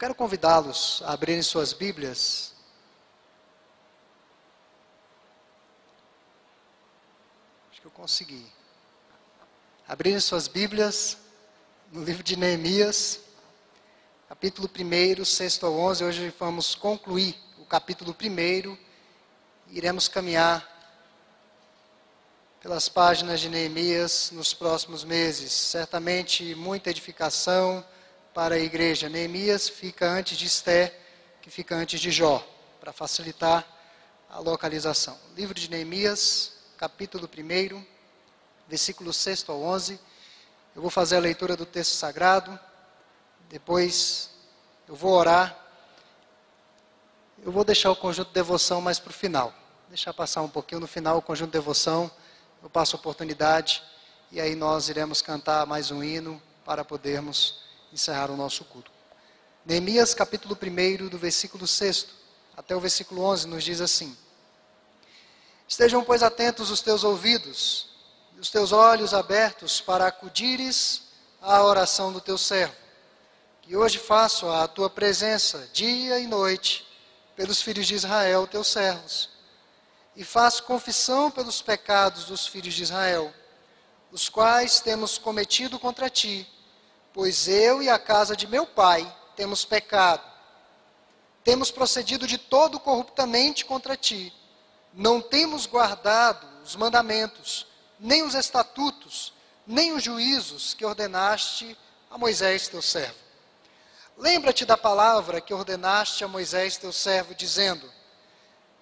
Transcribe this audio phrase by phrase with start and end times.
[0.00, 2.54] quero convidá-los a abrirem suas Bíblias.
[7.70, 8.50] Acho que eu consegui.
[9.86, 11.18] Abrirem suas Bíblias
[11.92, 13.20] no livro de Neemias,
[14.26, 16.04] capítulo 1, 6 ao 11.
[16.04, 18.78] Hoje vamos concluir o capítulo 1
[19.68, 20.66] e iremos caminhar
[22.62, 25.52] pelas páginas de Neemias nos próximos meses.
[25.52, 27.84] Certamente muita edificação
[28.34, 29.08] para a igreja.
[29.08, 30.96] Neemias fica antes de Esté,
[31.42, 32.46] que fica antes de Jó,
[32.80, 33.66] para facilitar
[34.28, 35.18] a localização.
[35.34, 37.84] Livro de Neemias, capítulo 1,
[38.68, 39.98] versículo 6 ao 11.
[40.74, 42.58] Eu vou fazer a leitura do texto sagrado,
[43.48, 44.30] depois
[44.88, 45.56] eu vou orar.
[47.42, 49.52] Eu vou deixar o conjunto de devoção mais para o final.
[49.88, 52.10] Deixar passar um pouquinho no final o conjunto de devoção.
[52.62, 53.82] Eu passo a oportunidade
[54.30, 58.90] e aí nós iremos cantar mais um hino para podermos encerrar o nosso culto.
[59.64, 62.06] Neemias capítulo 1, do versículo 6
[62.56, 64.16] até o versículo 11, nos diz assim:
[65.68, 67.88] Estejam, pois, atentos os teus ouvidos
[68.36, 71.02] e os teus olhos abertos para acudires
[71.40, 72.74] à oração do teu servo,
[73.62, 76.86] que hoje faço à tua presença, dia e noite,
[77.34, 79.30] pelos filhos de Israel, teus servos,
[80.14, 83.32] e faço confissão pelos pecados dos filhos de Israel,
[84.12, 86.46] os quais temos cometido contra ti
[87.12, 90.22] pois eu e a casa de meu pai temos pecado.
[91.42, 94.32] Temos procedido de todo corruptamente contra ti.
[94.92, 97.66] Não temos guardado os mandamentos,
[97.98, 99.32] nem os estatutos,
[99.66, 101.76] nem os juízos que ordenaste
[102.10, 103.14] a Moisés, teu servo.
[104.16, 107.90] Lembra-te da palavra que ordenaste a Moisés, teu servo, dizendo: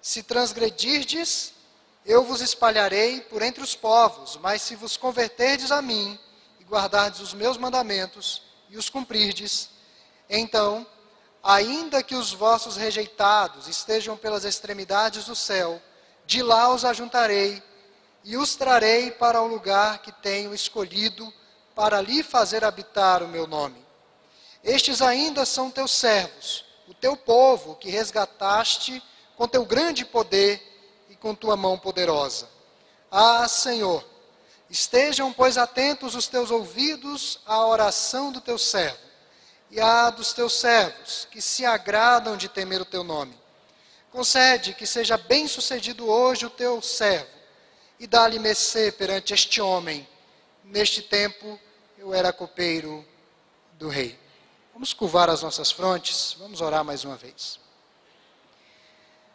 [0.01, 1.53] Se transgredirdes,
[2.05, 6.19] eu vos espalharei por entre os povos, mas se vos converterdes a mim,
[6.69, 9.69] guardardes os meus mandamentos e os cumprirdes,
[10.29, 10.85] então,
[11.43, 15.81] ainda que os vossos rejeitados estejam pelas extremidades do céu,
[16.25, 17.63] de lá os ajuntarei
[18.23, 21.33] e os trarei para o lugar que tenho escolhido
[21.73, 23.83] para ali fazer habitar o meu nome.
[24.63, 29.01] Estes ainda são teus servos, o teu povo que resgataste
[29.35, 30.61] com teu grande poder
[31.09, 32.47] e com tua mão poderosa.
[33.09, 34.05] Ah, Senhor,
[34.69, 39.09] Estejam, pois, atentos os teus ouvidos à oração do teu servo
[39.71, 43.37] e à dos teus servos, que se agradam de temer o teu nome.
[44.11, 47.29] Concede que seja bem sucedido hoje o teu servo,
[47.99, 50.07] e dá-lhe mercê perante este homem.
[50.63, 51.59] Neste tempo
[51.97, 53.05] eu era copeiro
[53.73, 54.17] do rei.
[54.73, 57.59] Vamos curvar as nossas frontes, vamos orar mais uma vez.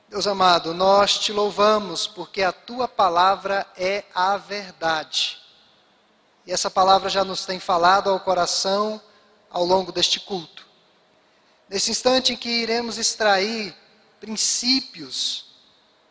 [0.08, 5.42] Deus amado, nós te louvamos porque a tua palavra é a verdade.
[6.46, 9.00] E essa palavra já nos tem falado ao coração
[9.50, 10.66] ao longo deste culto.
[11.68, 13.74] Nesse instante em que iremos extrair
[14.20, 15.46] princípios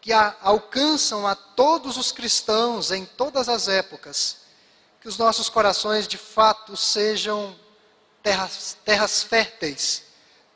[0.02, 4.38] que a, alcançam a todos os cristãos em todas as épocas,
[5.00, 7.56] que os nossos corações de fato sejam
[8.22, 10.04] terras, terras férteis,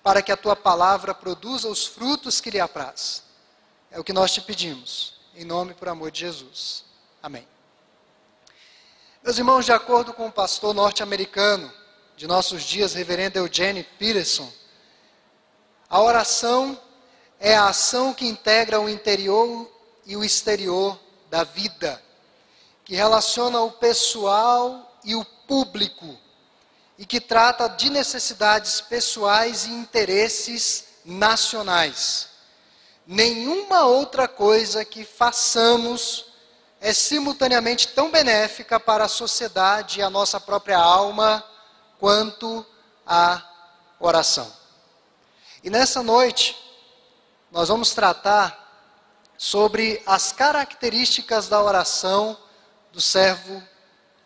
[0.03, 3.26] para que a tua palavra produza os frutos que lhe apraz.
[3.89, 6.83] É o que nós te pedimos, em nome e por amor de Jesus.
[7.23, 7.47] Amém.
[9.23, 11.71] Meus irmãos, de acordo com o pastor norte-americano
[12.15, 14.51] de nossos dias, reverendo Eugene Peterson,
[15.89, 16.79] a oração
[17.39, 19.71] é a ação que integra o interior
[20.05, 20.99] e o exterior
[21.29, 22.01] da vida,
[22.83, 26.17] que relaciona o pessoal e o público,
[26.97, 32.36] e que trata de necessidades pessoais e interesses nacionais
[33.07, 36.25] nenhuma outra coisa que façamos
[36.81, 41.43] é simultaneamente tão benéfica para a sociedade e a nossa própria alma
[41.97, 42.65] quanto
[43.05, 43.41] a
[43.99, 44.51] oração.
[45.63, 46.55] E nessa noite,
[47.49, 48.65] nós vamos tratar
[49.37, 52.37] sobre as características da oração
[52.91, 53.63] do servo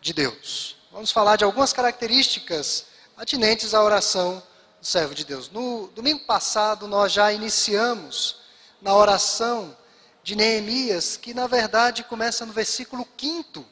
[0.00, 0.76] de Deus.
[0.90, 4.42] Vamos falar de algumas características atinentes à oração
[4.80, 5.48] do servo de Deus.
[5.48, 8.41] No domingo passado, nós já iniciamos
[8.82, 9.76] na oração
[10.24, 13.64] de Neemias, que na verdade começa no versículo 5.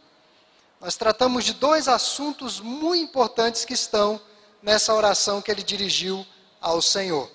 [0.81, 4.21] Nós tratamos de dois assuntos muito importantes que estão
[4.63, 6.25] nessa oração que ele dirigiu
[6.61, 7.31] ao Senhor.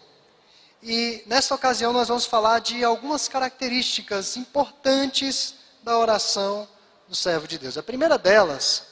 [0.82, 6.68] E nessa ocasião nós vamos falar de algumas características importantes da oração
[7.10, 7.78] do servo de Deus.
[7.78, 8.84] A primeira delas,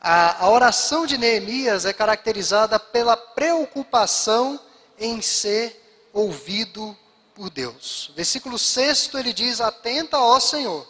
[0.00, 4.58] a, a oração de Neemias é caracterizada pela preocupação
[4.98, 5.80] em ser
[6.12, 6.96] ouvido
[7.34, 8.10] por Deus.
[8.14, 10.86] Versículo 6 ele diz: Atenta, ó Senhor.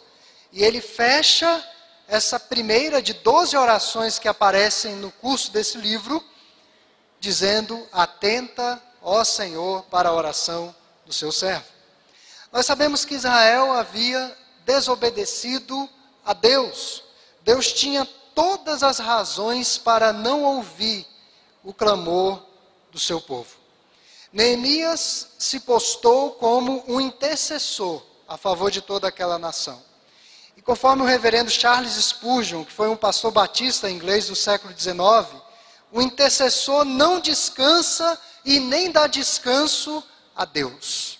[0.51, 1.63] E ele fecha
[2.07, 6.23] essa primeira de 12 orações que aparecem no curso desse livro,
[7.19, 10.73] dizendo: Atenta, ó Senhor, para a oração
[11.05, 11.65] do seu servo.
[12.51, 15.89] Nós sabemos que Israel havia desobedecido
[16.23, 17.03] a Deus.
[17.41, 21.05] Deus tinha todas as razões para não ouvir
[21.63, 22.41] o clamor
[22.91, 23.64] do seu povo.
[24.35, 29.81] Neemias se postou como um intercessor a favor de toda aquela nação.
[30.57, 35.41] E conforme o reverendo Charles Spurgeon, que foi um pastor batista inglês do século XIX,
[35.89, 40.03] o intercessor não descansa e nem dá descanso
[40.35, 41.17] a Deus.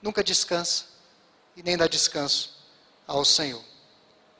[0.00, 0.86] Nunca descansa
[1.54, 2.54] e nem dá descanso
[3.06, 3.62] ao Senhor.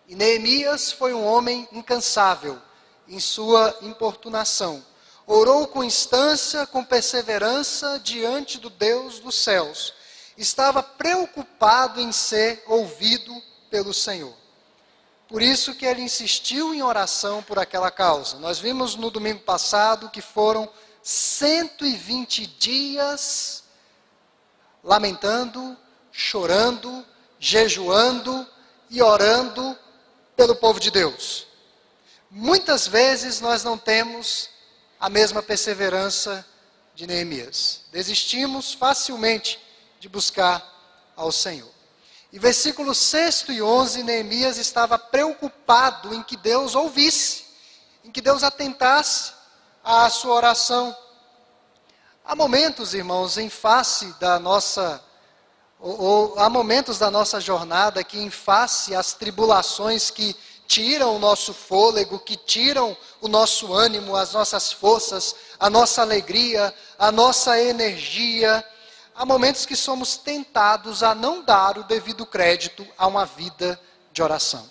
[0.09, 2.59] E Neemias foi um homem incansável
[3.07, 4.83] em sua importunação.
[5.27, 9.93] Orou com instância, com perseverança diante do Deus dos céus.
[10.37, 13.35] Estava preocupado em ser ouvido
[13.69, 14.35] pelo Senhor.
[15.29, 18.39] Por isso que ele insistiu em oração por aquela causa.
[18.39, 20.69] Nós vimos no domingo passado que foram
[21.03, 23.65] 120 dias
[24.85, 25.77] lamentando,
[26.13, 27.05] chorando,
[27.41, 28.47] jejuando
[28.89, 29.77] e orando
[30.37, 31.49] pelo povo de Deus.
[32.31, 34.51] Muitas vezes nós não temos
[35.01, 36.47] a mesma perseverança
[36.95, 37.83] de Neemias.
[37.93, 39.59] Desistimos facilmente
[40.01, 40.65] de buscar
[41.15, 41.71] ao Senhor.
[42.33, 47.45] E versículos 6 e 11, Neemias estava preocupado em que Deus ouvisse,
[48.05, 49.33] em que Deus atentasse
[49.83, 50.97] à sua oração.
[52.25, 55.03] Há momentos, irmãos, em face da nossa
[55.79, 60.35] ou, ou, há momentos da nossa jornada que, em face às tribulações que
[60.67, 66.75] tiram o nosso fôlego, que tiram o nosso ânimo, as nossas forças, a nossa alegria,
[66.99, 68.65] a nossa energia,
[69.15, 73.81] há momentos que somos tentados a não dar o devido crédito a uma vida
[74.13, 74.71] de oração.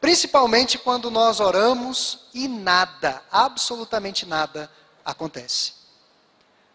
[0.00, 4.70] Principalmente quando nós oramos e nada, absolutamente nada,
[5.04, 5.72] acontece.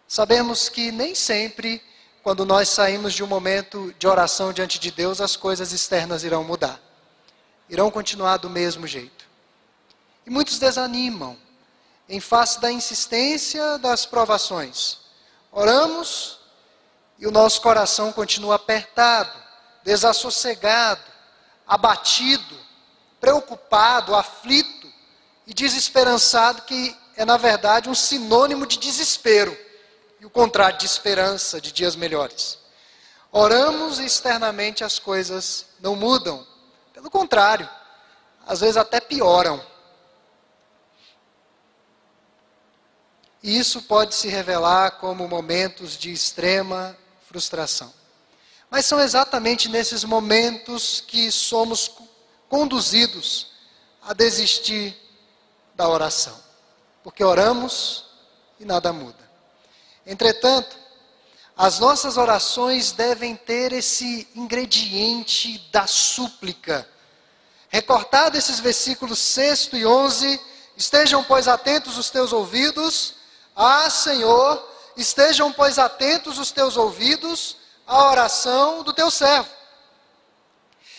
[0.07, 1.81] Sabemos que nem sempre
[2.21, 6.43] quando nós saímos de um momento de oração diante de Deus, as coisas externas irão
[6.43, 6.79] mudar.
[7.73, 9.25] Irão continuar do mesmo jeito.
[10.27, 11.35] E muitos desanimam
[12.07, 14.99] em face da insistência das provações.
[15.51, 16.37] Oramos
[17.17, 19.35] e o nosso coração continua apertado,
[19.83, 21.01] desassossegado,
[21.65, 22.55] abatido,
[23.19, 24.87] preocupado, aflito
[25.47, 29.57] e desesperançado, que é na verdade um sinônimo de desespero
[30.19, 32.59] e o contrário de esperança de dias melhores.
[33.31, 36.52] Oramos e externamente as coisas não mudam.
[36.93, 37.69] Pelo contrário,
[38.45, 39.63] às vezes até pioram.
[43.41, 46.97] E isso pode se revelar como momentos de extrema
[47.27, 47.93] frustração.
[48.69, 51.91] Mas são exatamente nesses momentos que somos
[52.47, 53.51] conduzidos
[54.01, 54.95] a desistir
[55.75, 56.41] da oração.
[57.03, 58.05] Porque oramos
[58.59, 59.29] e nada muda.
[60.05, 60.77] Entretanto,
[61.55, 66.87] as nossas orações devem ter esse ingrediente da súplica.
[67.69, 70.41] Recortado esses versículos 6 e 11,
[70.75, 73.15] estejam, pois, atentos os teus ouvidos,
[73.55, 74.67] ah, Senhor,
[74.97, 79.49] estejam, pois, atentos os teus ouvidos à oração do teu servo.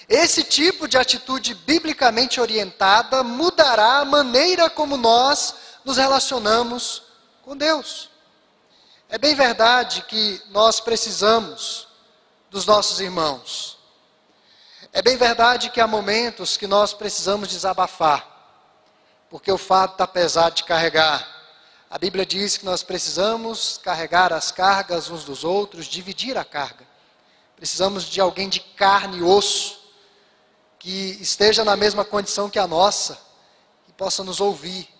[0.09, 5.55] Esse tipo de atitude biblicamente orientada mudará a maneira como nós
[5.85, 7.03] nos relacionamos
[7.43, 8.14] com Deus.
[9.15, 11.87] É bem verdade que nós precisamos
[12.51, 13.79] dos nossos irmãos.
[14.93, 18.27] É bem verdade que há momentos que nós precisamos desabafar,
[19.31, 21.25] porque o fato está pesado de carregar.
[21.89, 26.85] A Bíblia diz que nós precisamos carregar as cargas uns dos outros, dividir a carga.
[27.55, 29.79] Precisamos de alguém de carne e osso,
[30.77, 33.17] que esteja na mesma condição que a nossa,
[33.87, 34.93] que possa nos ouvir.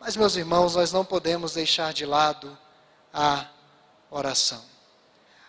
[0.00, 2.58] Mas, meus irmãos, nós não podemos deixar de lado
[3.14, 3.46] a
[4.10, 4.60] oração.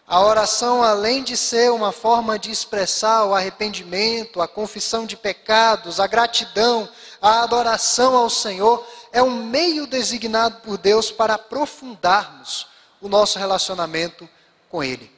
[0.08, 6.00] A oração, além de ser uma forma de expressar o arrependimento, a confissão de pecados,
[6.00, 6.88] a gratidão,
[7.20, 12.68] a adoração ao Senhor, é um meio designado por Deus para aprofundarmos
[13.02, 14.30] o nosso relacionamento
[14.70, 15.12] com Ele.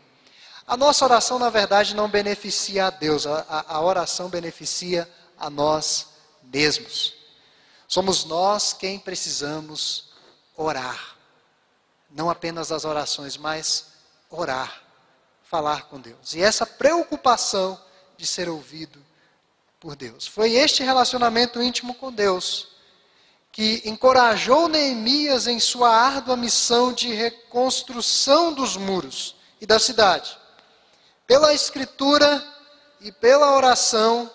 [0.65, 6.07] A nossa oração, na verdade, não beneficia a Deus, a, a oração beneficia a nós
[6.41, 7.13] mesmos.
[7.89, 10.05] Somos nós quem precisamos
[10.55, 11.16] orar
[12.09, 13.87] não apenas as orações, mas
[14.29, 14.81] orar,
[15.43, 16.33] falar com Deus.
[16.33, 17.79] E essa preocupação
[18.17, 19.03] de ser ouvido
[19.79, 20.25] por Deus.
[20.25, 22.69] Foi este relacionamento íntimo com Deus
[23.51, 30.37] que encorajou Neemias em sua árdua missão de reconstrução dos muros e da cidade.
[31.25, 32.45] Pela escritura
[33.01, 34.29] e pela oração,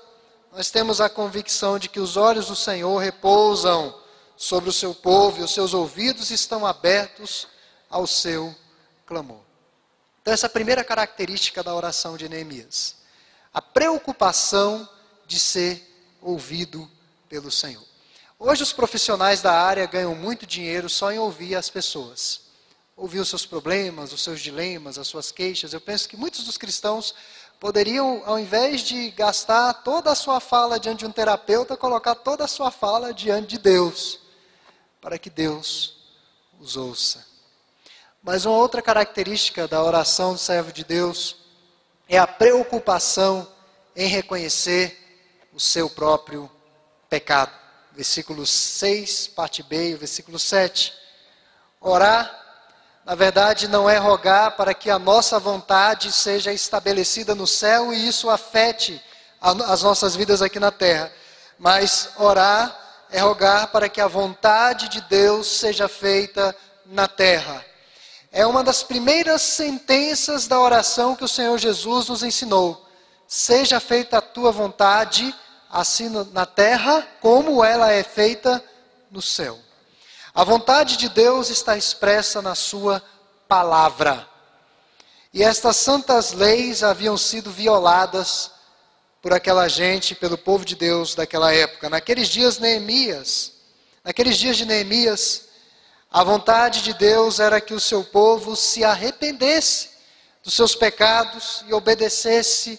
[0.50, 3.96] nós temos a convicção de que os olhos do Senhor repousam
[4.36, 7.46] sobre o seu povo e os seus ouvidos estão abertos
[7.92, 8.52] ao seu
[9.06, 9.42] clamor.
[10.22, 12.96] Então, essa é a primeira característica da oração de Neemias.
[13.52, 14.88] A preocupação
[15.26, 16.90] de ser ouvido
[17.28, 17.84] pelo Senhor.
[18.38, 22.40] Hoje, os profissionais da área ganham muito dinheiro só em ouvir as pessoas.
[22.96, 25.72] Ouvir os seus problemas, os seus dilemas, as suas queixas.
[25.72, 27.14] Eu penso que muitos dos cristãos
[27.60, 32.44] poderiam, ao invés de gastar toda a sua fala diante de um terapeuta, colocar toda
[32.44, 34.18] a sua fala diante de Deus,
[35.00, 35.96] para que Deus
[36.58, 37.31] os ouça.
[38.22, 41.34] Mas uma outra característica da oração do servo de Deus
[42.08, 43.48] é a preocupação
[43.96, 44.96] em reconhecer
[45.52, 46.48] o seu próprio
[47.10, 47.50] pecado.
[47.90, 50.94] Versículo 6, parte B, versículo 7.
[51.80, 52.32] Orar,
[53.04, 58.06] na verdade, não é rogar para que a nossa vontade seja estabelecida no céu e
[58.06, 59.02] isso afete
[59.40, 61.12] as nossas vidas aqui na terra.
[61.58, 66.54] Mas orar é rogar para que a vontade de Deus seja feita
[66.86, 67.71] na terra
[68.32, 72.88] é uma das primeiras sentenças da oração que o Senhor Jesus nos ensinou.
[73.28, 75.34] Seja feita a tua vontade,
[75.70, 78.64] assim na terra, como ela é feita
[79.10, 79.58] no céu.
[80.34, 83.02] A vontade de Deus está expressa na Sua
[83.46, 84.26] palavra.
[85.34, 88.50] E estas santas leis haviam sido violadas
[89.20, 91.90] por aquela gente, pelo povo de Deus daquela época.
[91.90, 93.52] Naqueles dias, Neemias,
[94.02, 95.51] naqueles dias de Neemias,
[96.12, 99.88] a vontade de Deus era que o seu povo se arrependesse
[100.44, 102.78] dos seus pecados e obedecesse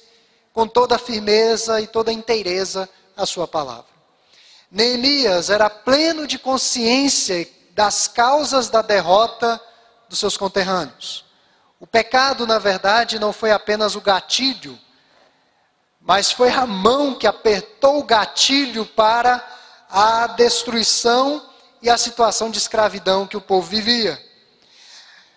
[0.54, 2.88] com toda firmeza e toda inteireza
[3.18, 3.92] a sua palavra.
[4.70, 9.60] Neemias era pleno de consciência das causas da derrota
[10.08, 11.26] dos seus conterrâneos.
[11.80, 14.80] O pecado, na verdade, não foi apenas o gatilho,
[16.00, 19.44] mas foi a mão que apertou o gatilho para
[19.90, 21.44] a destruição
[21.84, 24.18] e a situação de escravidão que o povo vivia.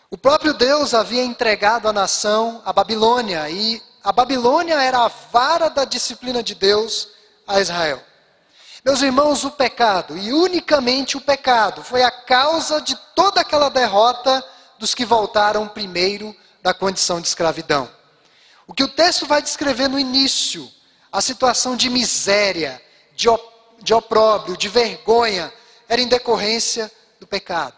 [0.08, 5.68] O próprio Deus havia entregado a nação à Babilônia, e a Babilônia era a vara
[5.68, 7.08] da disciplina de Deus
[7.48, 8.00] a Israel.
[8.84, 14.46] Meus irmãos, o pecado, e unicamente o pecado, foi a causa de toda aquela derrota
[14.78, 17.90] dos que voltaram primeiro da condição de escravidão.
[18.68, 20.70] O que o texto vai descrever no início,
[21.10, 22.80] a situação de miséria,
[23.16, 23.26] de,
[23.82, 25.52] de opróbrio, de vergonha,
[25.88, 26.90] era em decorrência
[27.20, 27.74] do pecado.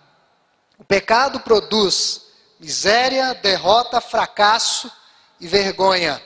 [0.79, 2.23] O pecado produz
[2.59, 4.91] miséria, derrota, fracasso
[5.41, 6.23] e vergonha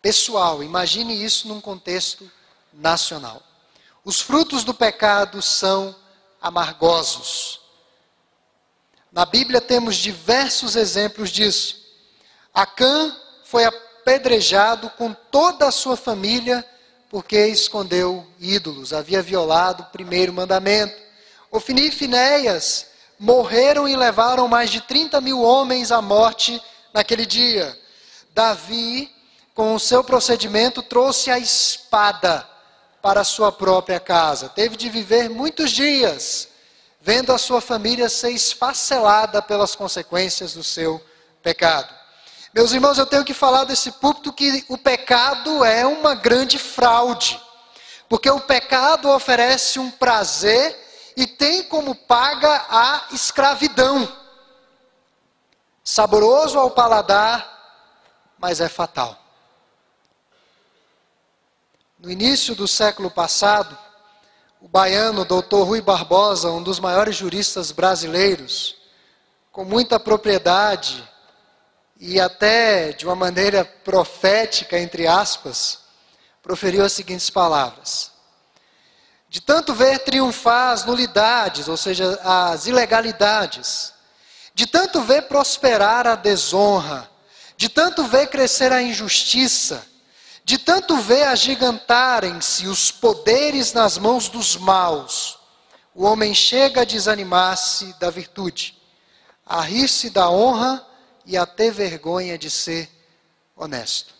[0.00, 0.62] pessoal.
[0.62, 2.30] Imagine isso num contexto
[2.72, 3.42] nacional.
[4.04, 5.94] Os frutos do pecado são
[6.40, 7.60] amargosos.
[9.12, 11.76] Na Bíblia temos diversos exemplos disso.
[12.52, 16.66] Acã foi apedrejado com toda a sua família
[17.12, 20.96] porque escondeu ídolos, havia violado o primeiro mandamento.
[21.50, 22.86] Ofni e Finéias
[23.18, 26.58] morreram e levaram mais de 30 mil homens à morte
[26.90, 27.78] naquele dia.
[28.34, 29.14] Davi,
[29.54, 32.48] com o seu procedimento, trouxe a espada
[33.02, 34.48] para a sua própria casa.
[34.48, 36.48] Teve de viver muitos dias
[36.98, 40.98] vendo a sua família ser esfacelada pelas consequências do seu
[41.42, 42.01] pecado.
[42.54, 47.40] Meus irmãos, eu tenho que falar desse púlpito que o pecado é uma grande fraude.
[48.10, 50.78] Porque o pecado oferece um prazer
[51.16, 54.06] e tem como paga a escravidão.
[55.82, 57.48] Saboroso ao paladar,
[58.38, 59.18] mas é fatal.
[61.98, 63.78] No início do século passado,
[64.60, 65.62] o baiano Dr.
[65.62, 68.76] Rui Barbosa, um dos maiores juristas brasileiros,
[69.50, 71.08] com muita propriedade,
[72.04, 75.78] e até de uma maneira profética, entre aspas,
[76.42, 78.10] proferiu as seguintes palavras:
[79.28, 83.92] De tanto ver triunfar as nulidades, ou seja, as ilegalidades,
[84.52, 87.08] de tanto ver prosperar a desonra,
[87.56, 89.86] de tanto ver crescer a injustiça,
[90.44, 95.38] de tanto ver agigantarem-se os poderes nas mãos dos maus,
[95.94, 98.76] o homem chega a desanimar-se da virtude,
[99.46, 100.84] a rir-se da honra
[101.24, 102.90] e a ter vergonha de ser
[103.56, 104.14] honesto.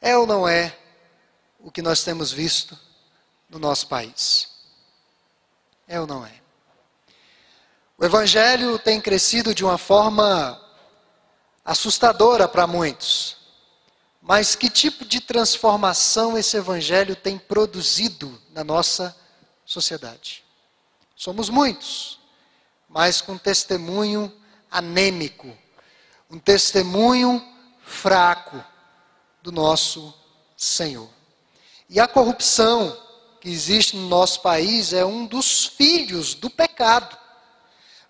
[0.00, 0.76] É ou não é
[1.60, 2.78] o que nós temos visto
[3.48, 4.48] no nosso país?
[5.88, 6.32] É ou não é?
[7.98, 10.60] O Evangelho tem crescido de uma forma
[11.64, 13.36] assustadora para muitos.
[14.20, 19.16] Mas que tipo de transformação esse Evangelho tem produzido na nossa
[19.64, 20.44] sociedade?
[21.14, 22.18] Somos muitos,
[22.88, 24.32] mas com testemunho
[24.70, 25.56] anêmico,
[26.30, 27.42] um testemunho
[27.82, 28.62] fraco
[29.42, 30.12] do nosso
[30.56, 31.08] Senhor.
[31.88, 32.96] E a corrupção
[33.40, 37.16] que existe no nosso país é um dos filhos do pecado.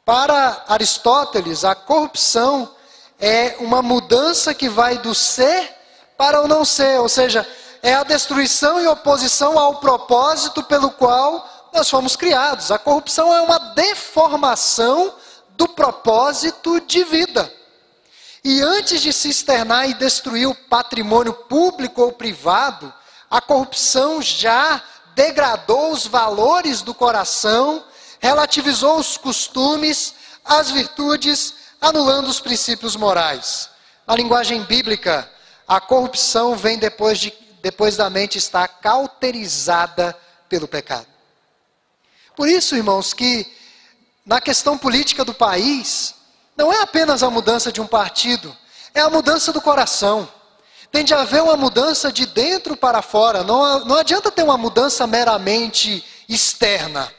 [0.05, 2.75] Para Aristóteles, a corrupção
[3.19, 5.75] é uma mudança que vai do ser
[6.17, 7.47] para o não ser, ou seja,
[7.83, 12.71] é a destruição e oposição ao propósito pelo qual nós fomos criados.
[12.71, 15.15] A corrupção é uma deformação
[15.57, 17.53] do propósito de vida.
[18.45, 22.93] E antes de se externar e destruir o patrimônio público ou privado,
[23.29, 24.83] a corrupção já
[25.15, 27.85] degradou os valores do coração,
[28.21, 33.71] relativizou os costumes, as virtudes, anulando os princípios morais.
[34.07, 35.29] Na linguagem bíblica,
[35.67, 40.17] a corrupção vem depois, de, depois da mente estar cauterizada
[40.49, 41.07] pelo pecado.
[42.37, 43.51] Por isso, irmãos, que
[44.27, 46.15] na questão política do país,
[46.57, 48.55] não é apenas a mudança de um partido,
[48.93, 50.29] é a mudança do coração.
[50.91, 53.45] Tem de haver uma mudança de dentro para fora.
[53.45, 57.13] Não, não adianta ter uma mudança meramente externa.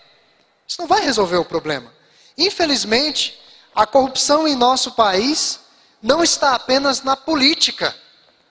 [0.67, 1.93] Isso não vai resolver o problema.
[2.37, 3.39] Infelizmente,
[3.73, 5.59] a corrupção em nosso país
[6.01, 7.95] não está apenas na política.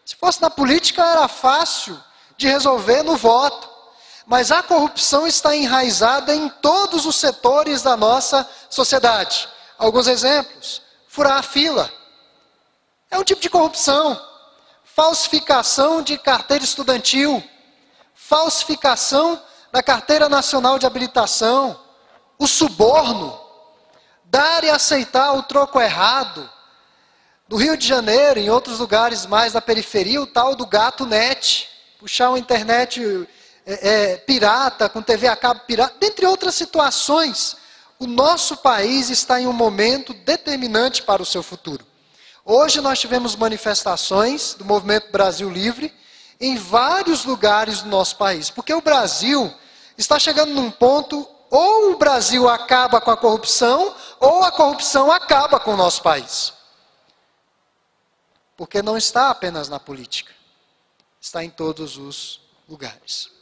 [0.04, 2.00] Se fosse na política, era fácil
[2.36, 3.68] de resolver no voto.
[4.26, 9.49] Mas a corrupção está enraizada em todos os setores da nossa sociedade.
[9.78, 11.90] Alguns exemplos: furar a fila.
[13.11, 14.21] É um tipo de corrupção
[14.97, 17.45] falsificação de carteira estudantil,
[18.14, 19.38] falsificação
[19.71, 21.78] da carteira nacional de habilitação,
[22.38, 23.38] o suborno,
[24.25, 26.50] dar e aceitar o troco errado.
[27.47, 31.68] No Rio de Janeiro, em outros lugares mais da periferia, o tal do gato net,
[31.99, 33.28] puxar uma internet
[33.66, 37.56] é, é, pirata, com TV a cabo pirata, dentre outras situações.
[37.99, 41.85] O nosso país está em um momento determinante para o seu futuro.
[42.44, 45.92] Hoje nós tivemos manifestações do Movimento Brasil Livre
[46.40, 49.52] em vários lugares do nosso país, porque o Brasil
[49.99, 55.58] está chegando num ponto ou o Brasil acaba com a corrupção ou a corrupção acaba
[55.58, 56.52] com o nosso país.
[58.56, 60.32] Porque não está apenas na política,
[61.21, 63.35] está em todos os lugares.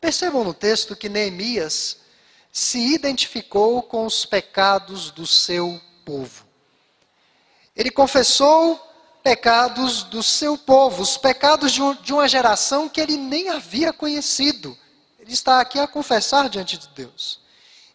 [0.00, 1.98] Percebam no texto que Neemias
[2.52, 6.44] se identificou com os pecados do seu povo.
[7.76, 8.80] Ele confessou
[9.22, 13.92] pecados do seu povo, os pecados de, um, de uma geração que ele nem havia
[13.92, 14.76] conhecido.
[15.18, 17.40] Ele está aqui a confessar diante de Deus.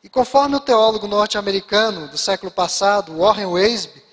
[0.03, 4.03] E conforme o teólogo norte-americano do século passado, Warren Weisby,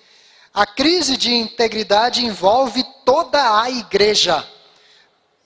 [0.53, 4.46] a crise de integridade envolve toda a igreja.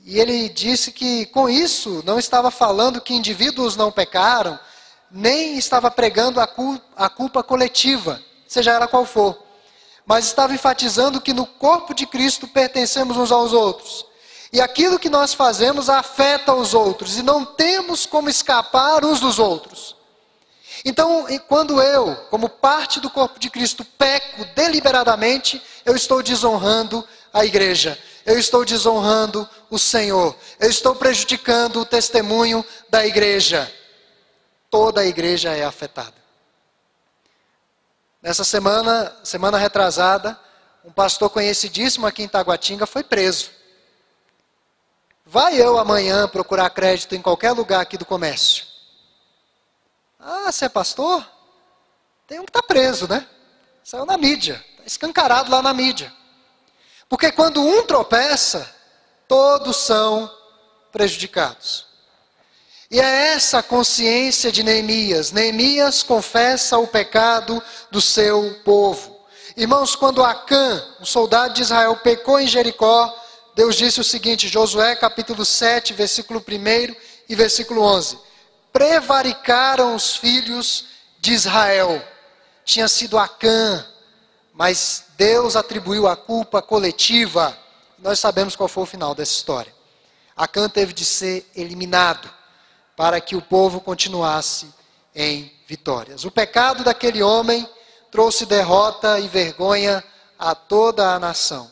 [0.05, 4.59] E ele disse que com isso não estava falando que indivíduos não pecaram,
[5.11, 6.49] nem estava pregando a,
[6.97, 9.45] a culpa coletiva, seja ela qual for
[10.07, 14.05] mas estava enfatizando que no corpo de Cristo pertencemos uns aos outros.
[14.53, 19.39] E aquilo que nós fazemos afeta os outros, e não temos como escapar uns dos
[19.39, 19.97] outros.
[20.85, 27.45] Então, quando eu, como parte do corpo de Cristo, peco deliberadamente, eu estou desonrando a
[27.45, 33.73] igreja, eu estou desonrando o Senhor, eu estou prejudicando o testemunho da igreja.
[34.71, 36.15] Toda a igreja é afetada.
[38.23, 40.39] Nessa semana, semana retrasada,
[40.85, 43.51] um pastor conhecidíssimo aqui em Taguatinga foi preso.
[45.27, 48.67] Vai eu amanhã procurar crédito em qualquer lugar aqui do comércio.
[50.19, 51.27] Ah, você é pastor?
[52.27, 53.27] Tem um que está preso, né?
[53.83, 56.13] Saiu na mídia, está escancarado lá na mídia.
[57.09, 58.69] Porque quando um tropeça,
[59.29, 60.31] todos são
[60.93, 61.87] prejudicados.
[62.91, 65.33] E é essa a consciência de Neemias.
[65.33, 69.15] Neemias confessa o pecado do seu povo.
[69.57, 73.13] Irmãos, quando Acã, um soldado de Israel, pecou em Jericó,
[73.55, 76.95] Deus disse o seguinte, Josué capítulo 7, versículo 1
[77.29, 78.19] e versículo 11.
[78.73, 80.87] Prevaricaram os filhos
[81.21, 82.03] de Israel.
[82.65, 83.87] Tinha sido Acã,
[84.55, 87.59] mas Deus atribuiu a culpa coletiva.
[87.99, 89.75] Nós sabemos qual foi o final dessa história.
[90.37, 92.31] Acã teve de ser eliminado
[92.97, 94.73] para que o povo continuasse
[95.15, 96.25] em vitórias.
[96.25, 97.69] O pecado daquele homem
[98.11, 100.03] trouxe derrota e vergonha
[100.39, 101.71] a toda a nação.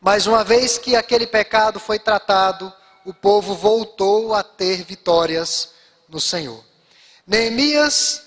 [0.00, 2.72] Mas uma vez que aquele pecado foi tratado,
[3.04, 5.70] o povo voltou a ter vitórias
[6.08, 6.64] no Senhor.
[7.26, 8.22] Neemias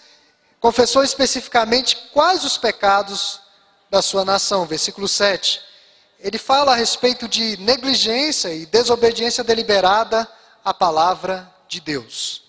[0.62, 3.42] confessou especificamente quais os pecados
[3.90, 5.60] da sua nação, versículo 7.
[6.20, 10.26] Ele fala a respeito de negligência e desobediência deliberada
[10.64, 12.44] à palavra de Deus.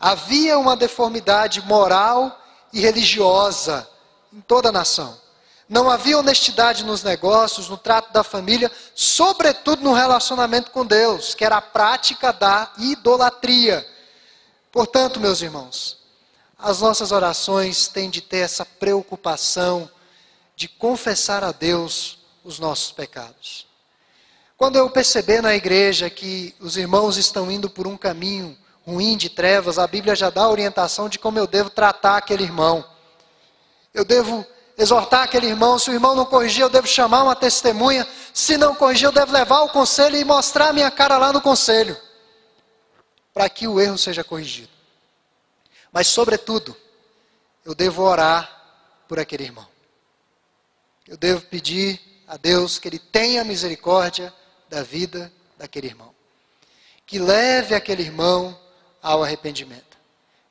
[0.00, 2.36] Havia uma deformidade moral
[2.72, 3.88] e religiosa
[4.32, 5.22] em toda a nação.
[5.66, 11.44] não havia honestidade nos negócios, no trato da família, sobretudo no relacionamento com Deus, que
[11.44, 13.86] era a prática da idolatria.
[14.70, 16.03] Portanto, meus irmãos,
[16.64, 19.88] as nossas orações têm de ter essa preocupação
[20.56, 23.66] de confessar a Deus os nossos pecados.
[24.56, 29.28] Quando eu perceber na igreja que os irmãos estão indo por um caminho ruim de
[29.28, 32.82] trevas, a Bíblia já dá a orientação de como eu devo tratar aquele irmão.
[33.92, 34.46] Eu devo
[34.78, 38.74] exortar aquele irmão, se o irmão não corrigir, eu devo chamar uma testemunha, se não
[38.74, 41.94] corrigir, eu devo levar ao conselho e mostrar a minha cara lá no conselho,
[43.34, 44.73] para que o erro seja corrigido.
[45.94, 46.76] Mas, sobretudo,
[47.64, 48.50] eu devo orar
[49.06, 49.68] por aquele irmão.
[51.06, 54.34] Eu devo pedir a Deus que Ele tenha misericórdia
[54.68, 56.12] da vida daquele irmão.
[57.06, 58.58] Que leve aquele irmão
[59.00, 59.96] ao arrependimento.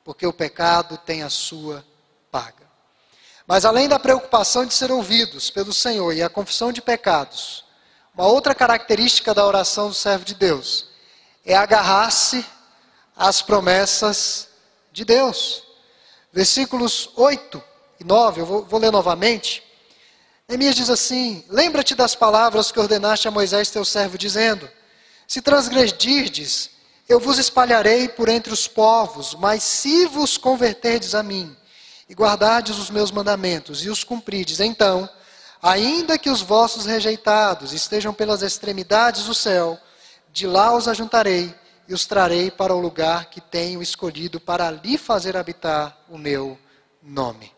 [0.05, 1.85] Porque o pecado tem a sua
[2.31, 2.63] paga.
[3.45, 7.65] Mas além da preocupação de ser ouvidos pelo Senhor e a confissão de pecados,
[8.15, 10.87] uma outra característica da oração do servo de Deus
[11.45, 12.45] é agarrar-se
[13.13, 14.52] às promessas
[14.93, 15.63] de Deus.
[16.31, 17.61] Versículos 8
[17.99, 19.63] e 9, eu vou, vou ler novamente.
[20.47, 24.69] Neemias diz assim: Lembra-te das palavras que ordenaste a Moisés, teu servo, dizendo:
[25.27, 26.69] Se transgredirdes,
[27.09, 31.55] eu vos espalharei por entre os povos, mas se vos converterdes a mim
[32.07, 35.09] e guardardes os meus mandamentos e os cumprides, então,
[35.61, 39.79] ainda que os vossos rejeitados estejam pelas extremidades do céu,
[40.31, 41.53] de lá os ajuntarei
[41.87, 46.57] e os trarei para o lugar que tenho escolhido para ali fazer habitar o meu
[47.01, 47.53] nome.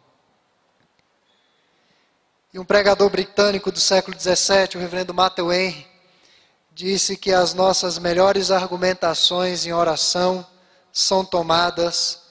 [2.54, 5.88] E um pregador britânico do século XVII, o reverendo Matthew Henry,
[6.74, 10.46] disse que as nossas melhores argumentações em oração
[10.92, 12.22] são tomadas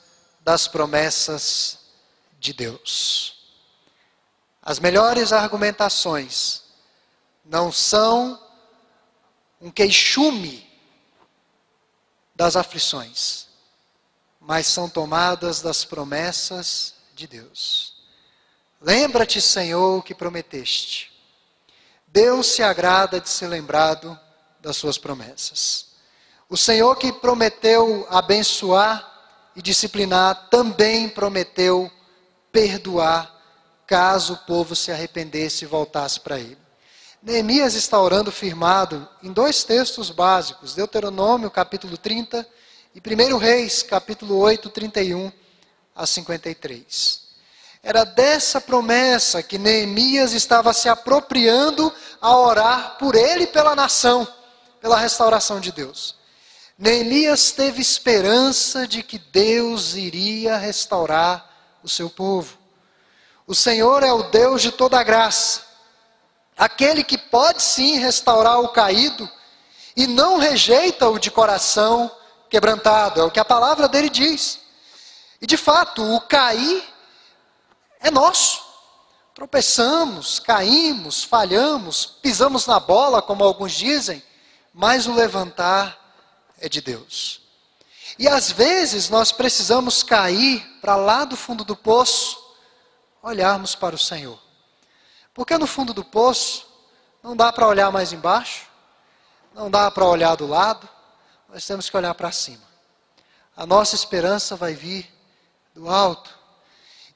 [0.41, 1.79] das promessas
[2.39, 3.35] de Deus.
[4.61, 6.63] As melhores argumentações
[7.45, 8.39] não são
[9.61, 10.64] um queixume
[12.35, 13.47] das aflições,
[14.39, 17.95] mas são tomadas das promessas de Deus.
[18.81, 21.11] Lembra-te, Senhor, o que prometeste.
[22.07, 24.19] Deus se agrada de ser lembrado
[24.59, 25.87] das suas promessas.
[26.49, 29.13] O Senhor que prometeu abençoar
[29.55, 31.89] e disciplinar, também prometeu
[32.51, 33.33] perdoar
[33.87, 36.64] caso o povo se arrependesse e voltasse para ele.
[37.25, 42.47] Neemias está orando firmado em dois textos básicos, Deuteronômio capítulo 30
[42.93, 45.31] e 1 Reis capítulo 8, 31
[45.95, 47.21] a 53.
[47.81, 54.27] Era dessa promessa que Neemias estava se apropriando a orar por ele e pela nação
[54.79, 56.15] pela restauração de Deus.
[56.77, 61.49] Neemias teve esperança de que Deus iria restaurar
[61.81, 62.55] o seu povo.
[63.47, 65.65] O Senhor é o Deus de toda graça,
[66.57, 69.29] aquele que pode sim restaurar o caído
[69.95, 72.11] e não rejeita-o de coração
[72.49, 74.59] quebrantado, é o que a palavra dele diz.
[75.41, 76.83] E de fato, o cair
[77.99, 78.63] é nosso.
[79.33, 84.23] Tropeçamos, caímos, falhamos, pisamos na bola, como alguns dizem
[84.75, 85.97] mas o levantar
[86.59, 87.41] é de Deus.
[88.19, 92.37] E às vezes nós precisamos cair para lá do fundo do poço,
[93.23, 94.37] olharmos para o Senhor.
[95.35, 96.65] Porque no fundo do poço
[97.21, 98.67] não dá para olhar mais embaixo,
[99.53, 100.87] não dá para olhar do lado,
[101.49, 102.63] nós temos que olhar para cima.
[103.55, 105.13] A nossa esperança vai vir
[105.75, 106.33] do alto.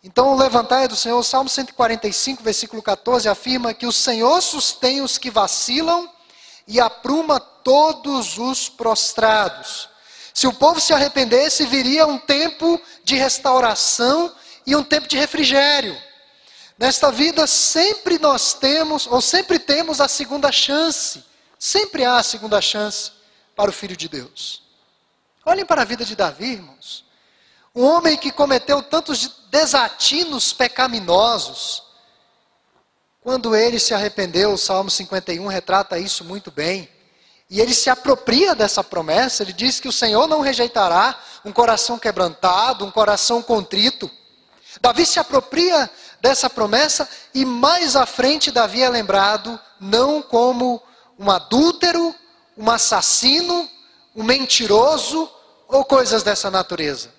[0.03, 4.41] Então, o levantar é do Senhor, o Salmo 145, versículo 14, afirma que o Senhor
[4.41, 6.10] sustém os que vacilam
[6.67, 9.89] e apruma todos os prostrados.
[10.34, 14.34] Se o povo se arrependesse, viria um tempo de restauração
[14.65, 16.08] e um tempo de refrigério.
[16.79, 21.25] Nesta vida sempre nós temos, ou sempre temos a segunda chance.
[21.59, 23.11] Sempre há a segunda chance
[23.53, 24.63] para o Filho de Deus.
[25.45, 27.03] Olhem para a vida de Davi, irmãos.
[27.75, 31.83] Um homem que cometeu tantos desatinos pecaminosos,
[33.21, 36.89] quando ele se arrependeu, o Salmo 51 retrata isso muito bem.
[37.49, 41.99] E ele se apropria dessa promessa, ele diz que o Senhor não rejeitará um coração
[41.99, 44.09] quebrantado, um coração contrito.
[44.82, 45.89] Davi se apropria
[46.21, 50.82] dessa promessa e mais à frente Davi é lembrado não como
[51.17, 52.13] um adúltero,
[52.58, 53.69] um assassino,
[54.15, 55.29] um mentiroso
[55.67, 57.13] ou coisas dessa natureza.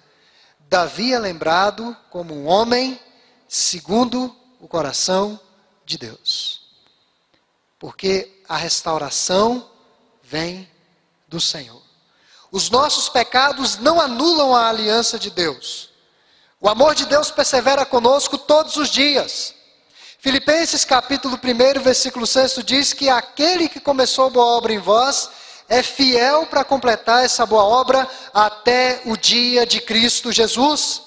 [0.68, 3.00] Davi é lembrado como um homem
[3.48, 5.40] segundo o coração
[5.84, 6.60] de Deus.
[7.78, 9.68] Porque a restauração
[10.22, 10.70] vem
[11.26, 11.82] do Senhor.
[12.52, 15.89] Os nossos pecados não anulam a aliança de Deus.
[16.62, 19.54] O amor de Deus persevera conosco todos os dias.
[20.18, 25.30] Filipenses capítulo 1, versículo 6 diz que aquele que começou a boa obra em vós
[25.70, 31.00] é fiel para completar essa boa obra até o dia de Cristo Jesus.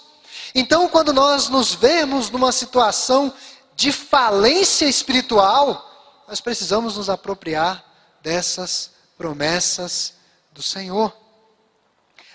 [0.55, 3.31] Então, quando nós nos vemos numa situação
[3.75, 7.85] de falência espiritual, nós precisamos nos apropriar
[8.23, 10.15] dessas promessas
[10.51, 11.15] do Senhor.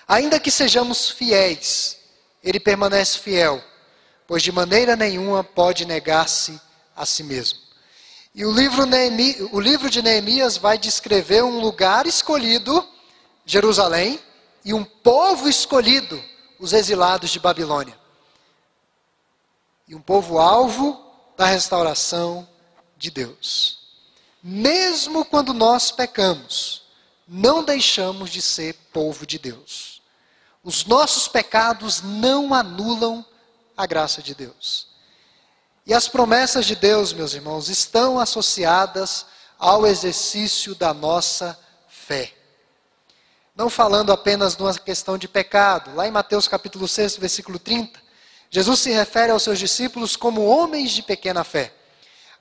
[0.06, 1.98] Ainda que sejamos fiéis,
[2.42, 3.62] Ele permanece fiel,
[4.26, 6.60] pois de maneira nenhuma pode negar-se
[6.94, 7.58] a si mesmo.
[8.34, 12.86] E o livro, Neemi, o livro de Neemias vai descrever um lugar escolhido,
[13.44, 14.20] Jerusalém,
[14.64, 16.22] e um povo escolhido,
[16.58, 17.98] os exilados de Babilônia.
[19.88, 21.04] E um povo alvo
[21.36, 22.46] da restauração
[22.96, 23.78] de Deus.
[24.42, 26.82] Mesmo quando nós pecamos,
[27.26, 29.97] não deixamos de ser povo de Deus.
[30.68, 33.24] Os nossos pecados não anulam
[33.74, 34.86] a graça de Deus.
[35.86, 39.24] E as promessas de Deus, meus irmãos, estão associadas
[39.58, 42.34] ao exercício da nossa fé.
[43.56, 45.94] Não falando apenas numa questão de pecado.
[45.94, 47.98] Lá em Mateus capítulo 6, versículo 30,
[48.50, 51.72] Jesus se refere aos seus discípulos como homens de pequena fé.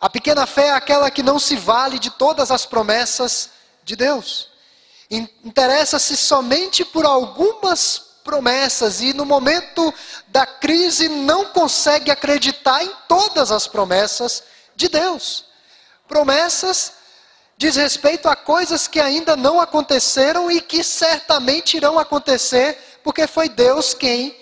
[0.02, 3.52] A pequena fé é aquela que não se vale de todas as promessas
[3.86, 4.50] de Deus.
[5.10, 9.94] Interessa-se somente por algumas promessas e no momento
[10.28, 14.44] da crise não consegue acreditar em todas as promessas
[14.76, 15.46] de Deus.
[16.10, 16.92] Promessas
[17.58, 23.48] diz respeito a coisas que ainda não aconteceram e que certamente irão acontecer, porque foi
[23.48, 24.38] Deus quem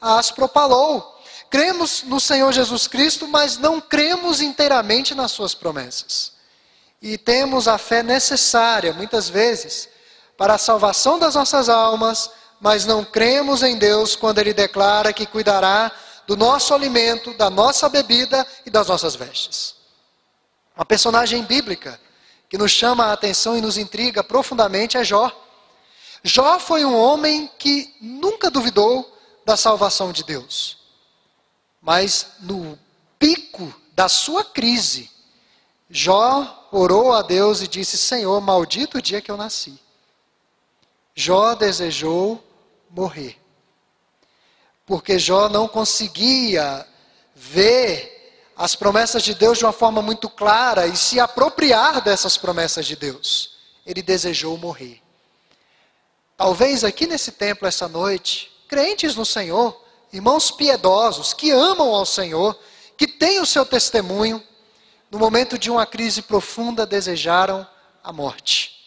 [0.00, 1.16] as propalou.
[1.48, 6.32] Cremos no Senhor Jesus Cristo, mas não cremos inteiramente nas suas promessas.
[7.00, 9.88] E temos a fé necessária, muitas vezes,
[10.36, 15.26] para a salvação das nossas almas, mas não cremos em Deus quando Ele declara que
[15.26, 15.92] cuidará
[16.26, 19.74] do nosso alimento, da nossa bebida e das nossas vestes.
[20.76, 22.00] Uma personagem bíblica
[22.48, 25.30] que nos chama a atenção e nos intriga profundamente é Jó.
[26.22, 30.78] Jó foi um homem que nunca duvidou da salvação de Deus.
[31.80, 32.78] Mas no
[33.18, 35.10] pico da sua crise,
[35.88, 39.80] Jó orou a Deus e disse: Senhor, maldito o dia que eu nasci.
[41.14, 42.44] Jó desejou
[42.90, 43.38] morrer.
[44.86, 46.86] Porque Jó não conseguia
[47.34, 48.18] ver
[48.56, 52.96] as promessas de Deus de uma forma muito clara e se apropriar dessas promessas de
[52.96, 53.56] Deus.
[53.86, 55.00] Ele desejou morrer.
[56.36, 62.58] Talvez aqui nesse templo essa noite, crentes no Senhor, irmãos piedosos que amam ao Senhor,
[62.96, 64.42] que têm o seu testemunho,
[65.10, 67.66] no momento de uma crise profunda desejaram
[68.02, 68.77] a morte.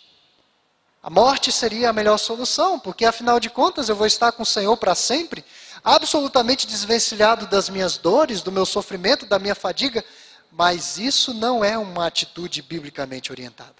[1.03, 4.45] A morte seria a melhor solução, porque afinal de contas eu vou estar com o
[4.45, 5.43] Senhor para sempre,
[5.83, 10.05] absolutamente desvencilhado das minhas dores, do meu sofrimento, da minha fadiga,
[10.51, 13.75] mas isso não é uma atitude biblicamente orientada.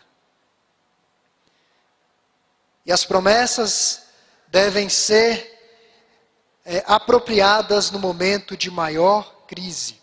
[2.83, 4.03] E as promessas
[4.47, 5.59] devem ser
[6.65, 10.01] é, apropriadas no momento de maior crise.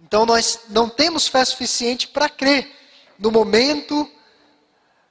[0.00, 2.72] Então nós não temos fé suficiente para crer
[3.18, 4.08] no momento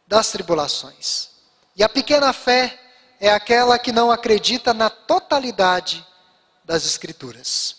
[0.07, 1.29] das tribulações.
[1.75, 2.79] E a pequena fé
[3.19, 6.05] é aquela que não acredita na totalidade
[6.63, 7.77] das Escrituras.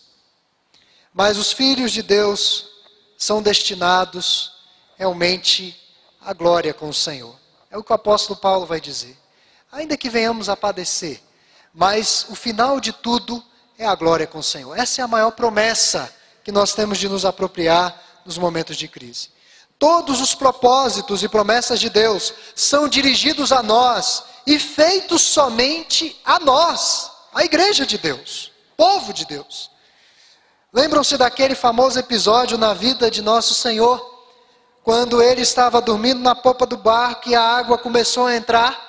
[1.13, 2.69] Mas os filhos de Deus
[3.17, 4.53] são destinados
[4.97, 5.77] realmente
[6.21, 7.35] à glória com o Senhor.
[7.71, 9.17] É o que o apóstolo Paulo vai dizer.
[9.73, 11.21] Ainda que venhamos a padecer,
[11.73, 13.43] mas o final de tudo
[13.79, 14.77] é a glória com o Senhor.
[14.77, 19.31] Essa é a maior promessa que nós temos de nos apropriar nos momentos de crise.
[19.79, 26.39] Todos os propósitos e promessas de Deus são dirigidos a nós e feitos somente a
[26.39, 29.71] nós, a igreja de Deus, povo de Deus.
[30.73, 34.15] Lembram-se daquele famoso episódio na vida de nosso Senhor,
[34.83, 38.87] quando ele estava dormindo na popa do barco e a água começou a entrar?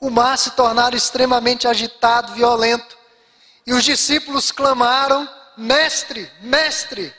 [0.00, 2.96] O mar se tornara extremamente agitado, violento,
[3.66, 7.14] e os discípulos clamaram: Mestre, mestre,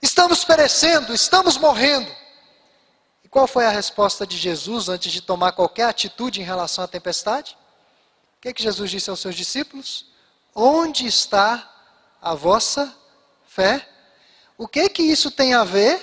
[0.00, 2.10] Estamos perecendo, estamos morrendo.
[3.24, 6.88] E qual foi a resposta de Jesus antes de tomar qualquer atitude em relação à
[6.88, 7.56] tempestade?
[8.38, 10.06] O que, é que Jesus disse aos seus discípulos?
[10.54, 11.68] Onde está
[12.22, 12.94] a vossa
[13.46, 13.88] fé?
[14.56, 16.00] O que que isso tem a ver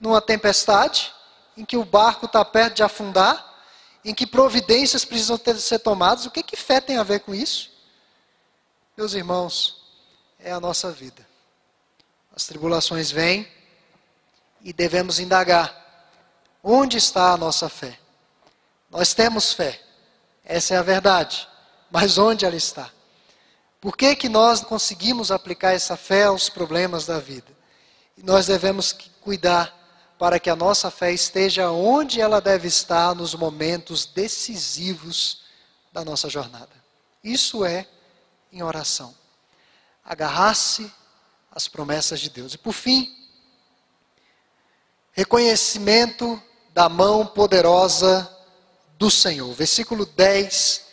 [0.00, 1.12] numa tempestade
[1.56, 3.52] em que o barco está perto de afundar,
[4.04, 6.26] em que providências precisam ter, ser tomadas?
[6.26, 7.70] O que que fé tem a ver com isso?
[8.96, 9.82] Meus irmãos,
[10.38, 11.33] é a nossa vida.
[12.34, 13.48] As tribulações vêm
[14.60, 15.72] e devemos indagar:
[16.62, 17.98] onde está a nossa fé?
[18.90, 19.80] Nós temos fé,
[20.44, 21.48] essa é a verdade,
[21.90, 22.90] mas onde ela está?
[23.80, 27.52] Por que, que nós conseguimos aplicar essa fé aos problemas da vida?
[28.16, 29.72] E nós devemos cuidar
[30.18, 35.42] para que a nossa fé esteja onde ela deve estar nos momentos decisivos
[35.92, 36.70] da nossa jornada.
[37.22, 37.86] Isso é
[38.50, 39.14] em oração.
[40.04, 40.90] Agarrar-se
[41.54, 42.54] às promessas de Deus.
[42.54, 43.14] E por fim,
[45.12, 48.28] reconhecimento da mão poderosa
[48.98, 49.52] do Senhor.
[49.54, 50.84] Versículo 10,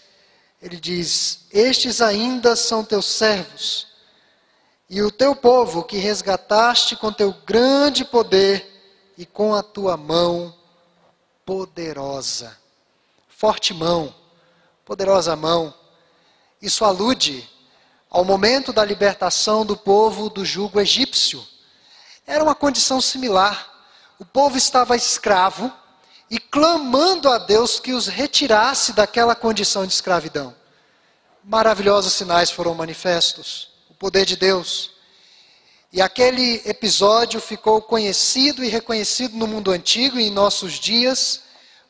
[0.61, 3.87] ele diz: Estes ainda são teus servos,
[4.87, 8.67] e o teu povo que resgataste com teu grande poder
[9.17, 10.55] e com a tua mão
[11.43, 12.55] poderosa.
[13.27, 14.13] Forte mão,
[14.85, 15.73] poderosa mão.
[16.61, 17.49] Isso alude
[18.11, 21.41] ao momento da libertação do povo do jugo egípcio.
[22.27, 23.69] Era uma condição similar.
[24.19, 25.71] O povo estava escravo
[26.29, 30.53] e clamando a Deus que os retirasse daquela condição de escravidão.
[31.41, 33.69] Maravilhosos sinais foram manifestos.
[33.89, 34.91] O poder de Deus.
[35.93, 41.43] E aquele episódio ficou conhecido e reconhecido no mundo antigo e em nossos dias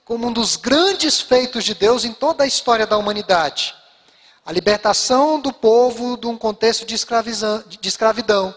[0.05, 3.80] como um dos grandes feitos de Deus em toda a história da humanidade.
[4.45, 8.55] A libertação do povo de um contexto de, de escravidão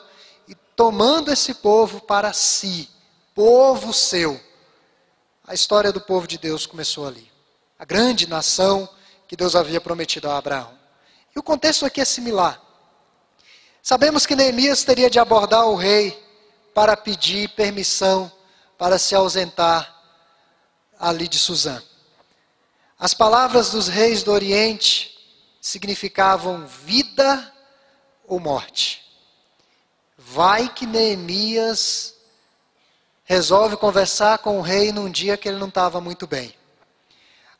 [0.48, 2.88] e tomando esse povo para si,
[3.34, 4.40] povo seu.
[5.46, 7.30] A história do povo de Deus começou ali.
[7.78, 8.88] A grande nação
[9.28, 10.72] que Deus havia prometido a Abraão.
[11.34, 12.60] E o contexto aqui é similar.
[13.82, 16.18] Sabemos que Neemias teria de abordar o rei
[16.72, 18.32] para pedir permissão
[18.78, 19.94] para se ausentar
[20.98, 21.82] ali de Suzã.
[22.98, 25.13] As palavras dos reis do Oriente
[25.64, 27.50] significavam vida
[28.26, 29.02] ou morte.
[30.18, 32.14] Vai que Neemias
[33.24, 36.54] resolve conversar com o rei num dia que ele não estava muito bem.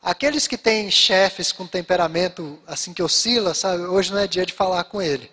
[0.03, 4.53] Aqueles que têm chefes com temperamento assim que oscila, sabe, hoje não é dia de
[4.53, 5.33] falar com ele.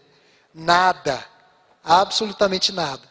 [0.55, 1.25] Nada.
[1.83, 3.03] Absolutamente nada.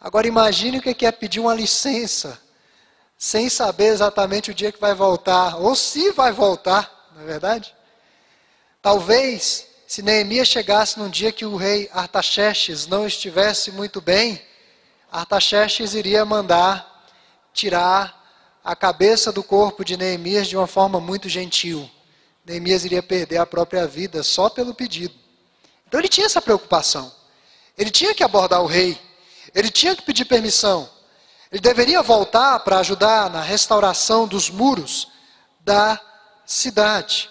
[0.00, 2.42] Agora imagine o que é pedir uma licença
[3.16, 7.72] sem saber exatamente o dia que vai voltar, ou se vai voltar, não é verdade?
[8.84, 14.38] Talvez, se Neemias chegasse num dia que o rei Artaxerxes não estivesse muito bem,
[15.10, 17.06] Artaxerxes iria mandar
[17.54, 21.90] tirar a cabeça do corpo de Neemias de uma forma muito gentil.
[22.44, 25.14] Neemias iria perder a própria vida só pelo pedido.
[25.88, 27.10] Então ele tinha essa preocupação.
[27.78, 29.00] Ele tinha que abordar o rei.
[29.54, 30.90] Ele tinha que pedir permissão.
[31.50, 35.08] Ele deveria voltar para ajudar na restauração dos muros
[35.60, 35.98] da
[36.44, 37.30] cidade.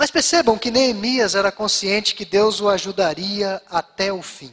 [0.00, 4.50] Mas percebam que Neemias era consciente que Deus o ajudaria até o fim.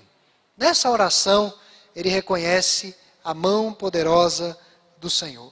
[0.58, 1.54] Nessa oração,
[1.96, 4.58] ele reconhece a mão poderosa
[4.98, 5.50] do Senhor.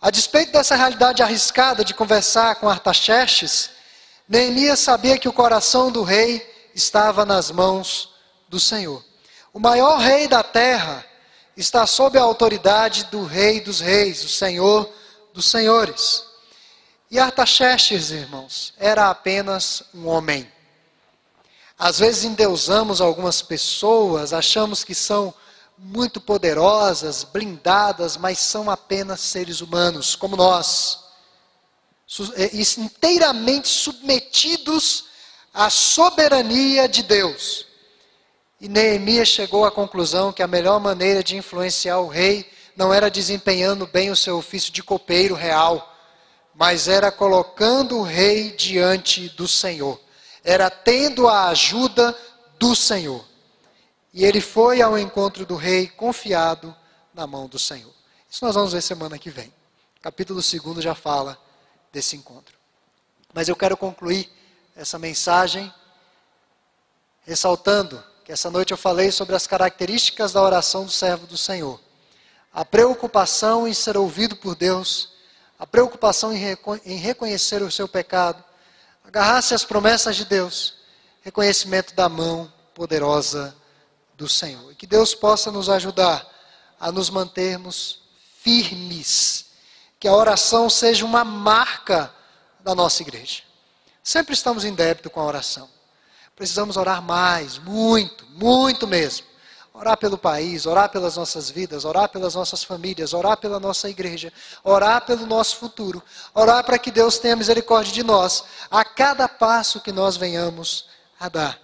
[0.00, 3.70] A despeito dessa realidade arriscada de conversar com Artaxerxes,
[4.28, 8.14] Neemias sabia que o coração do rei estava nas mãos
[8.48, 9.04] do Senhor.
[9.52, 11.04] O maior rei da terra
[11.56, 14.88] está sob a autoridade do Rei dos Reis, o Senhor
[15.32, 16.33] dos Senhores.
[17.14, 20.50] E Artaxerxes, irmãos, era apenas um homem.
[21.78, 25.32] Às vezes endeusamos algumas pessoas, achamos que são
[25.78, 31.04] muito poderosas, blindadas, mas são apenas seres humanos, como nós,
[32.34, 32.50] é,
[32.80, 35.04] inteiramente submetidos
[35.54, 37.64] a soberania de Deus.
[38.60, 43.08] E Neemias chegou à conclusão que a melhor maneira de influenciar o rei não era
[43.08, 45.93] desempenhando bem o seu ofício de copeiro real,
[46.54, 50.00] mas era colocando o rei diante do Senhor,
[50.42, 52.16] era tendo a ajuda
[52.58, 53.24] do Senhor.
[54.12, 56.74] E ele foi ao encontro do rei confiado
[57.12, 57.92] na mão do Senhor.
[58.30, 59.52] Isso nós vamos ver semana que vem.
[60.00, 61.38] Capítulo 2 já fala
[61.92, 62.56] desse encontro.
[63.32, 64.30] Mas eu quero concluir
[64.76, 65.72] essa mensagem,
[67.22, 71.80] ressaltando que essa noite eu falei sobre as características da oração do servo do Senhor.
[72.52, 75.13] A preocupação em ser ouvido por Deus,
[75.64, 78.44] a preocupação em, reco em reconhecer o seu pecado,
[79.02, 80.74] agarrar-se às promessas de Deus,
[81.22, 83.56] reconhecimento da mão poderosa
[84.14, 84.70] do Senhor.
[84.70, 86.30] E que Deus possa nos ajudar
[86.78, 88.02] a nos mantermos
[88.42, 89.46] firmes,
[89.98, 92.14] que a oração seja uma marca
[92.60, 93.42] da nossa igreja.
[94.02, 95.66] Sempre estamos em débito com a oração.
[96.36, 99.26] Precisamos orar mais, muito, muito mesmo.
[99.76, 104.32] Orar pelo país, orar pelas nossas vidas, orar pelas nossas famílias, orar pela nossa igreja,
[104.62, 106.00] orar pelo nosso futuro,
[106.32, 110.86] orar para que Deus tenha misericórdia de nós a cada passo que nós venhamos
[111.18, 111.60] a dar.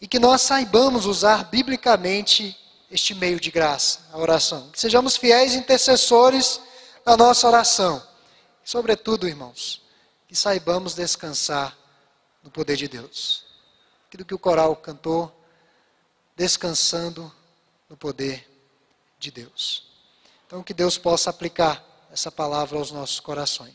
[0.00, 2.58] E que nós saibamos usar biblicamente
[2.90, 4.70] este meio de graça, a oração.
[4.70, 6.60] Que sejamos fiéis intercessores
[7.06, 8.02] na nossa oração.
[8.64, 9.80] Sobretudo, irmãos,
[10.26, 11.76] que saibamos descansar
[12.42, 13.44] no poder de Deus.
[14.08, 15.37] Aquilo que o coral cantou,
[16.38, 17.30] descansando
[17.90, 18.48] no poder
[19.18, 19.88] de Deus.
[20.46, 23.74] Então, que Deus possa aplicar essa palavra aos nossos corações.